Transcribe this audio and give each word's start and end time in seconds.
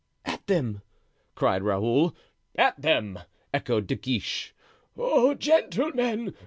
"At 0.25 0.47
them!" 0.47 0.81
cried 1.35 1.61
Raoul. 1.61 2.15
"At 2.55 2.81
them!" 2.81 3.19
echoed 3.53 3.85
De 3.85 3.93
Guiche. 3.93 4.55
"Oh! 4.97 5.35
gentlemen! 5.35 6.33